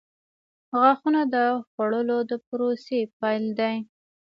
[0.79, 1.35] •غاښونه د
[1.69, 3.75] خوړلو د پروسې پیل دی.